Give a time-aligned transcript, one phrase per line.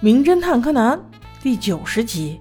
[0.00, 1.00] 名侦探柯南
[1.40, 2.40] 第九十集：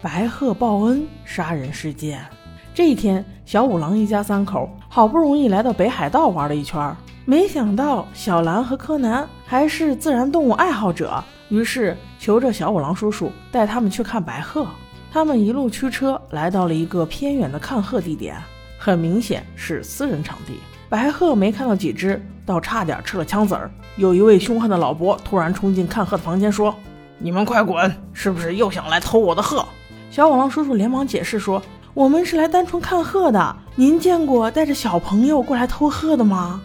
[0.00, 2.24] 白鹤报恩杀人事件。
[2.72, 6.96] 这一天，小五郎一家三口好不容易来到北海道玩了一圈，
[7.26, 11.94] 没想到小兰和柯南还是自然动物爱好者，于是
[12.24, 14.66] 求着小五郎叔叔带他们去看白鹤。
[15.12, 18.34] 他们一路驱车来到了一个偏远的看鹤地点，
[18.78, 20.54] 很明显是私人场地。
[20.88, 23.70] 白鹤没看到几只，倒差点吃了枪子儿。
[23.96, 26.74] 有一位凶悍的老伯突然冲进看鹤的房间，说。
[27.18, 27.94] 你们快滚！
[28.14, 29.62] 是不是又想来偷我的鹤？
[30.10, 33.54] 小五郎叔叔连忙解释说：“我们是来单纯看鹤的。
[33.76, 36.62] 您见过带着小朋友过来偷鹤的吗？”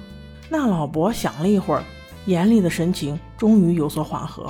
[0.47, 1.83] 那老伯想了一会儿，
[2.27, 4.49] 严厉的神情终于有所缓和。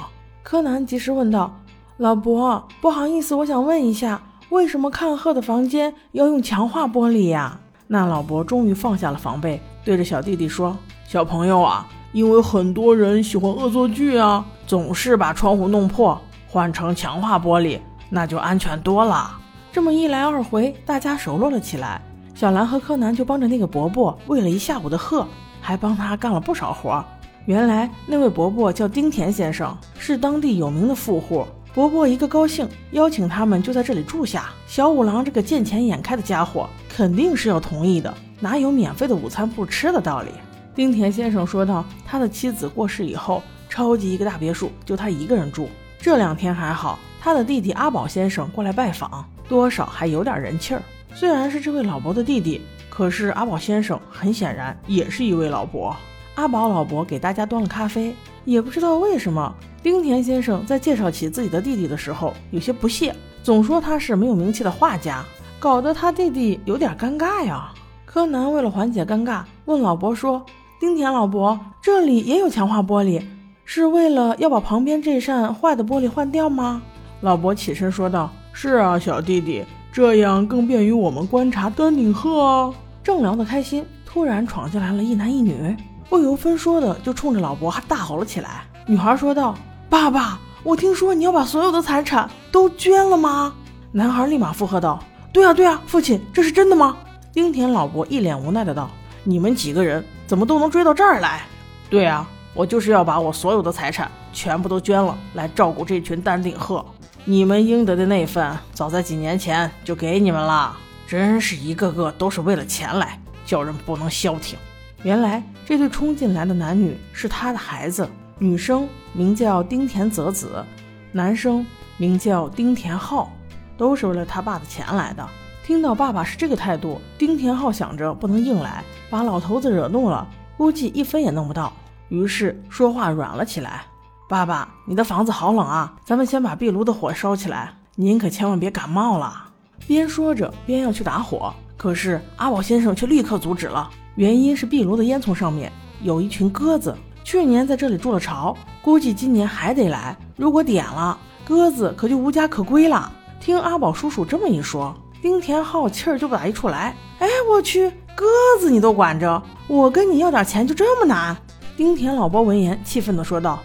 [0.50, 1.56] 柯南及时问道
[1.98, 10.76] ：“老伯，不好意思，我想问一下，为什么看鹤的房间要用强化玻璃呀？”那老伯终于放下了防备，对着小弟弟说
[11.08, 17.80] ：“小朋友啊。”因为很多人喜欢恶作剧啊，总是把窗户弄破，换成强化玻璃，
[18.10, 19.38] 那就安全多了。
[19.72, 22.02] 这么一来二回，大家熟络了起来。
[22.34, 25.28] 小兰和柯南就帮着那个伯伯喂了一下午的鹤，
[25.62, 27.06] 还帮他干了不少活。
[27.50, 31.48] 原来那位伯伯叫丁田先生，是当地有名的富户。
[31.74, 34.52] 伯伯一个高兴，邀请他们就在这里住下。
[34.68, 40.30] 小五郎这个见钱眼开的家伙，肯定是要同意的，哪有免费的午餐不吃的道理？
[40.76, 45.68] 丁田先生说道：“他的妻子过世以后，超级一个大别墅就他一个人住。
[46.00, 50.84] 这两天还好，他的弟弟阿宝先生过来拜访，多少还有点人气儿。
[51.16, 52.62] 虽然是这位老伯的弟弟，
[52.92, 55.98] 可是阿宝先生很显然也是一位老伯。
[56.40, 65.22] 阿宝老伯给大家端了咖啡，也不知道为什么，丁田先生在介绍起自己的弟弟的时候有些不屑，总说他是没有名气的画家，
[65.60, 67.74] 搞得他弟弟有点尴尬呀。
[68.06, 70.42] 柯南为了缓解尴尬，问老伯说。”
[70.80, 73.22] 丁田老伯，这里也有强化玻璃，
[73.66, 76.82] 是为了要把旁边这扇坏的玻璃换掉吗？
[77.20, 82.74] 老伯起身说道：“是啊，小弟弟，这样更便于我们观察丹顶鹤啊。”
[83.04, 85.76] 正聊得开心，突然闯进来了一男一女，
[86.10, 88.64] 不由分说的就冲着老伯还大吼了起来。
[88.88, 89.56] 女孩说道
[89.90, 93.54] ：“爸爸，我听说你要把所有的财产都捐了吗？”
[93.94, 95.00] 男孩立马附和道
[95.32, 96.98] ：“对啊，对啊，父亲，这是真的吗？”
[97.32, 98.90] 丁田老伯一脸无奈的道。
[99.24, 101.44] 你们几个人怎么都能追到这儿来？
[101.90, 106.84] 对啊，我就是要把我所有的财产全部都捐了，来照顾这群丹顶鹤。
[107.26, 110.76] 你们应得的那份，早在几年前就给你们了。
[111.06, 114.58] 真是一个个都是为了钱来，叫人不能消停。
[115.04, 120.64] 原来这对冲进来的男女是他的孩子，女生名叫丁田泽子，
[121.12, 121.66] 男生
[121.98, 123.32] 名叫丁田浩，
[123.78, 125.26] 都是为了他爸的钱来的。
[125.66, 130.28] 听到爸爸是这个态度，丁田浩想着不能硬来，把老头子惹怒了，
[130.58, 131.72] 估计一分也弄不到，
[132.10, 133.84] 于是说话软了起来。
[134.28, 139.46] 爸爸，你的房子好冷啊，咱们先把壁炉的火烧起来，您可千万别感冒了。
[139.88, 143.90] 边说着边要去打火，可是阿宝先生却立刻阻止了，
[144.20, 145.72] 原因是壁炉的烟囱上面
[146.02, 146.94] 有一群鸽子，
[147.24, 150.14] 去年在这里筑了巢，估计今年还得来。
[150.36, 153.10] 如果点了，鸽子可就无家可归了。
[153.40, 154.94] 听阿宝叔叔这么一说。
[155.22, 158.26] 丁田浩气儿就不打一处来，哎，我去，鸽
[158.60, 161.34] 子你都管着，我跟你要点钱就这么难？
[161.78, 163.58] 丁田老伯闻言气愤地说道：“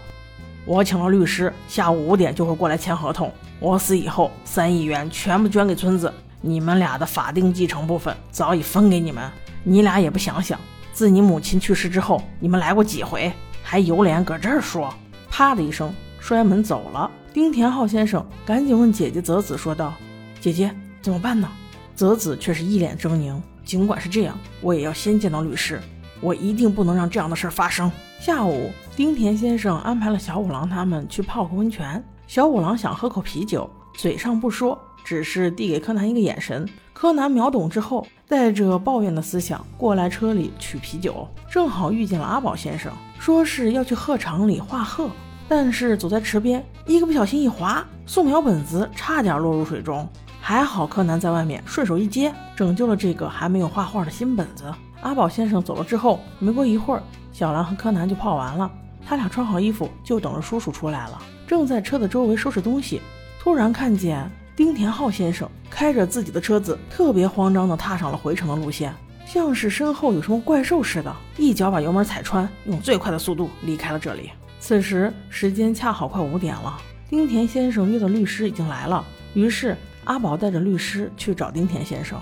[0.65, 3.29] 我请了律师，下午五点就会过来签合同。
[3.59, 9.29] 我死以后，三亿元全部捐给村子，你们俩的法定继承部分早已分给你们。
[9.67, 10.59] 你俩也不想想，
[10.93, 13.33] 自你母亲去世之后，你们来过几回，
[13.63, 14.93] 还有脸搁这儿说？”
[15.29, 17.09] 啪的一声，摔门走了。
[17.33, 19.93] 丁田浩先生赶紧问姐姐泽子说道
[20.39, 21.49] ：“姐姐。”怎么办呢？
[21.95, 23.41] 泽子却是一脸狰狞。
[23.63, 25.81] 尽管是这样，我也要先见到律师。
[26.21, 27.91] 我一定不能让这样的事儿发生。
[28.19, 32.03] 下午，丁田先生安排了小五郎他们去泡个温泉。
[32.27, 36.67] 小五郎想喝口啤酒，嘴上不说，只是递给柯南一个眼神。
[36.95, 42.89] 柯南秒懂之后，带着抱怨的思想过来车里取啤酒，正好遇见了阿宝先生，
[43.19, 45.09] 说是要去鹤场里画鹤，
[45.45, 50.07] 但是走在池边，一个不小心一滑，素描本子差点落入水中。
[50.39, 54.63] 还好柯南在外面顺手一接，拯救了这个还没有画画的新本子。
[55.01, 57.03] 阿宝先生走了之后，没过一会儿，
[57.33, 58.71] 小兰和柯南就泡完了。
[59.05, 61.21] 他俩穿好衣服，就等着叔叔出来了。
[61.45, 63.01] 正在车的周围收拾东西，
[63.41, 68.93] 突然看见丁田浩先生开着自己的车子，特别慌张地踏上了回城的路线，
[69.25, 74.31] 像是身后有什么怪兽似的，一脚把油门踩穿，用最快的速度离开了这里。
[74.57, 76.79] 此时时间恰好快五点了，
[77.09, 79.05] 丁田先生约的律师已经来了。
[79.33, 79.75] 于是
[80.05, 82.17] 阿宝带着律师去找丁田先生，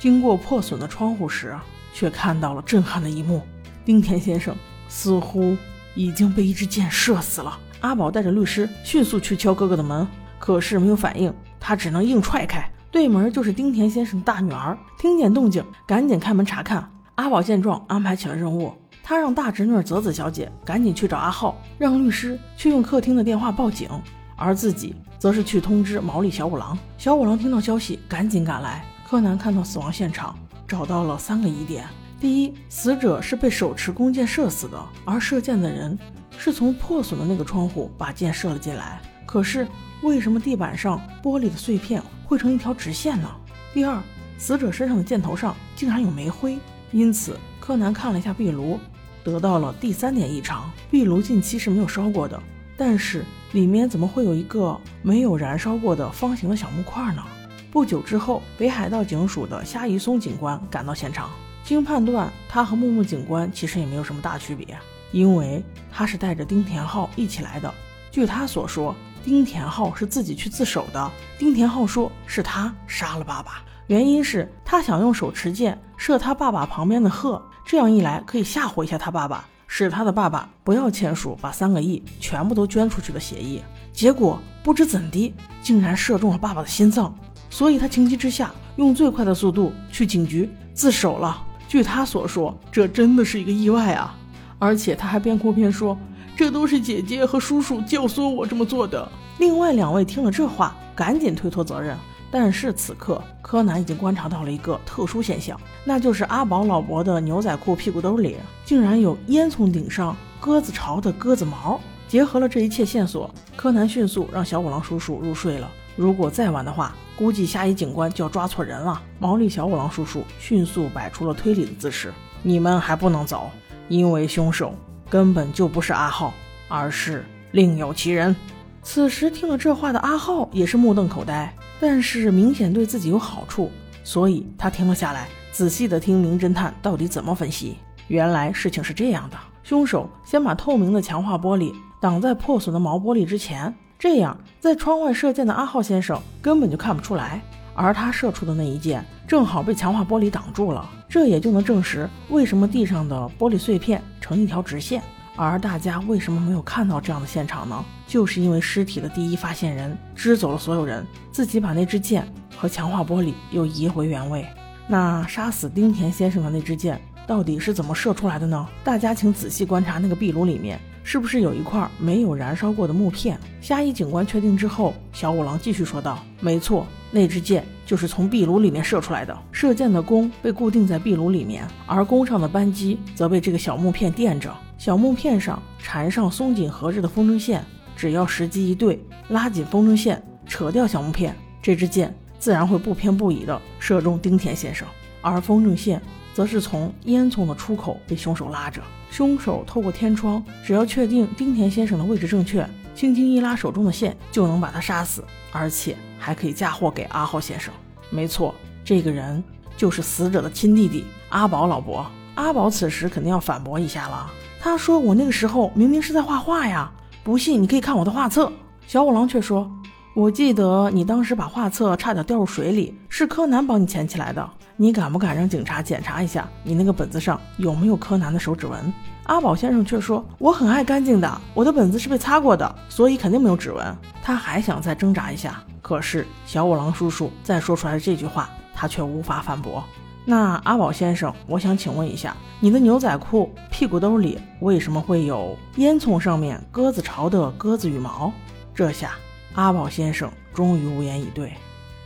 [0.00, 1.54] 经过破损的窗户时，
[1.94, 3.42] 却看到了震撼的一幕：
[3.84, 4.56] 丁田先生
[4.88, 5.56] 似乎
[5.94, 7.56] 已经被一支箭射死了。
[7.80, 10.04] 阿宝带着律师迅速去敲哥哥的门，
[10.40, 11.32] 可是没有反应，
[11.66, 12.64] 他只能硬踹开。
[12.92, 16.88] 对门就是丁田先生的大女儿，听见动静，赶紧开门查看。
[17.16, 18.72] 阿宝见状，安排起了任务，
[19.02, 23.90] 他让大侄女泽子小姐赶紧去找阿浩，让律师去用客厅的电话报警，
[24.36, 26.78] 而自己则是去通知毛利小五郎。
[26.98, 28.84] 小五郎听到消息，赶紧赶来。
[29.04, 31.84] 柯南看到死亡现场，找到了三个疑点：
[32.20, 35.98] 第一，死者是被手持弓箭射死的，而射箭的人
[36.38, 39.00] 是从破损的那个窗户把箭射了进来。
[39.26, 39.66] 可是
[40.02, 42.02] 为什么地板上玻璃的碎片？
[42.26, 43.30] 汇成一条直线呢。
[43.72, 44.02] 第二，
[44.36, 46.58] 死者身上的箭头上竟然有煤灰，
[46.90, 48.78] 因此柯南看了一下壁炉，
[49.22, 52.40] 得到了第三点异常：壁炉近期是没有烧过的，
[52.76, 57.22] 但是里面怎么会有一个没有燃烧过的方形的小木块呢？
[57.70, 61.30] 不久之后，北海道警署的虾夷松警官赶到现场，
[61.64, 64.76] 经判断，他和木木警官其实也没有什么大区别，
[65.12, 65.62] 因为
[65.92, 67.72] 他是带着丁田浩一起来的。
[68.10, 68.94] 据他所说。
[69.26, 71.10] 丁田浩是自己去自首的。
[71.36, 83.60] 丁田浩说是他杀了爸爸，原因是他想用手持剑射他爸爸旁边的鹤，这样一来可以吓唬一下他爸爸，使他的爸爸不要签署把三个亿全部都捐出去的协议。
[83.92, 87.12] 结果不知怎的，竟然射中了爸爸的心脏，
[87.50, 91.44] 所以他情急之下用最快的速度去警局自首了。
[91.66, 94.14] 据他所说，这真的是一个意外啊！
[94.60, 95.98] 而且他还边哭边说。
[96.36, 99.08] 这都是姐姐和叔叔教唆我这么做的。
[99.38, 101.96] 另外两位听了这话，赶紧推脱责任。
[102.30, 111.80] 但是此刻，柯南已经观察到了一个特殊现象，那就是阿宝老伯的牛仔裤屁股兜里竟然有烟囱顶上鸽子巢的鸽子毛。
[112.08, 115.68] 结合了这一切线索，柯南迅速让小五郎叔叔入睡了。
[115.96, 119.00] 如果再晚的话，估计下一警官就要抓错人了。
[119.18, 122.12] 毛利小五郎叔叔迅速摆出了推理的姿势
[122.42, 123.50] ：“你们还不能走，
[123.88, 124.74] 因为凶手。”
[125.08, 126.32] 根本就不是阿浩，
[126.68, 128.34] 而是另有其人。
[128.82, 133.70] 此时听了这话的阿浩也是目瞪口呆，但是明显对自己有好处，
[134.04, 137.76] 所以他停了下来，仔细的听名侦探到底怎么分析。
[138.08, 147.42] 原来事情是这样的：凶手先把透明的强化玻璃挡在破损的毛玻璃之前，这样在窗外射箭的阿浩先生根本就看不出来，
[147.76, 150.88] 而他射出的那一箭正好被强化玻璃挡住了。
[151.08, 155.00] 这也就能证实为什么地上的玻璃碎片成一条直线，
[155.36, 157.84] 而大家为什么没有看到这样的现场呢？
[158.06, 162.26] 就是因为尸体的第一发现人支走了所有人，自己把那支箭
[162.56, 164.44] 和强化玻璃又移回原位。
[164.88, 168.66] 那杀死丁田先生的那支箭到底是怎么射出来的呢？
[168.82, 173.38] 大家请仔细观察那个壁炉里面，是不是有一块没有燃烧过的木片？
[173.60, 184.52] 虾夷警官确定之后，小五郎继续说道：“没错，那支箭。”就是从壁炉里面射出来的，射箭的弓被固定在壁炉里面，而弓上的扳机则被这个小木片垫着。
[184.78, 187.64] 小木片上缠上松紧合着的风筝线，
[187.96, 191.32] 只要时机一对，拉紧风筝线，扯掉小木片，
[191.62, 194.84] 这支箭自然会不偏不倚地射中丁田先生。
[195.20, 196.02] 而风筝线
[196.36, 198.82] 则是从烟囱的出口被凶手拉着。
[199.10, 205.96] 凶手透过天窗，只要确定丁田先生的位置正确，轻轻一拉手中的线，就能把他杀死，而且。
[206.18, 207.72] 还可以嫁祸给阿浩先生。
[208.10, 208.54] 没错，
[208.84, 209.42] 这个人
[209.76, 212.04] 就是死者的亲弟弟阿宝老伯。
[212.34, 214.30] 阿宝此时肯定要反驳一下了。
[214.60, 216.90] 他说：“我那个时候明明是在画画呀，
[217.22, 218.52] 不信你可以看我的画册。”
[218.86, 219.70] 小五郎却说
[220.14, 224.50] ：“我记得你当时把画册差点掉入水里，是柯南帮你捡起来的。
[224.76, 228.92] 你敢不敢让警察检查一下你那个本子上有没有柯南的手指纹？”
[229.24, 235.60] 阿宝先生却说：“我很爱干净的，我的本子是被擦过的，所以肯定没有指纹。”他还想再挣扎一下。
[235.82, 239.82] 可是小五郎叔叔再说出来这句话，他却无法反驳。
[240.24, 248.32] 那阿宝先生，我想请问一下，你的牛仔裤屁股兜里为什么会有烟囱上面鸽子巢的鸽子羽毛？
[248.74, 249.12] 这下
[249.54, 251.52] 阿宝先生终于无言以对。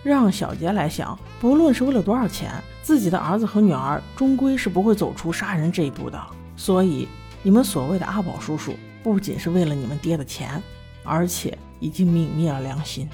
[0.02, 2.52] 让小杰来想，不论是为了多少钱，
[2.82, 6.18] 自己的儿子和女儿终归是不会走出杀人这一步的。
[6.56, 7.06] 所以，
[7.42, 10.62] 你们所谓的阿宝叔叔，不仅是为了你们爹的钱，
[11.04, 13.08] 而且已经泯灭了良心。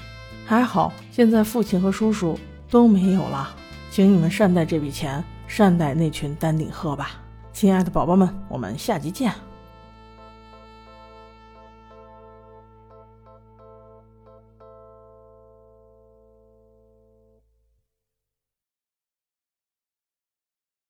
[0.45, 2.39] 还好，现在父亲和叔叔
[2.69, 3.49] 都没有了，
[3.91, 7.11] 请你们善待这笔钱，善待那群丹顶鹤吧，
[7.53, 9.46] 亲爱的宝宝们，我们下集见。